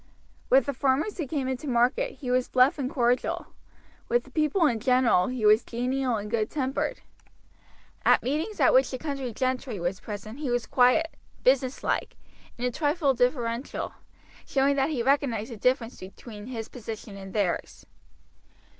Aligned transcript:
With 0.49 0.65
the 0.65 0.73
farmers 0.73 1.19
who 1.19 1.27
came 1.27 1.47
into 1.47 1.67
market 1.67 2.13
he 2.13 2.31
was 2.31 2.47
bluff 2.47 2.79
and 2.79 2.89
cordial; 2.89 3.53
with 4.09 4.23
the 4.23 4.31
people 4.31 4.65
in 4.65 4.79
general 4.79 5.27
he 5.27 5.45
was 5.45 5.63
genial 5.63 6.15
and 6.15 6.27
good 6.31 6.49
tempered. 6.49 7.01
At 8.03 8.23
meetings 8.23 8.59
at 8.59 8.73
which 8.73 8.89
the 8.89 8.97
county 8.97 9.31
gentry 9.31 9.79
were 9.79 9.93
present 10.01 10.39
he 10.39 10.49
was 10.49 10.65
quiet, 10.65 11.13
businesslike, 11.43 12.17
and 12.57 12.65
a 12.65 12.71
trifle 12.71 13.13
deferential, 13.13 13.93
showing 14.43 14.75
that 14.75 14.89
he 14.89 15.03
recognized 15.03 15.51
the 15.51 15.57
difference 15.57 15.99
between 15.99 16.47
his 16.47 16.67
position 16.67 17.15
and 17.15 17.31
theirs. 17.33 17.85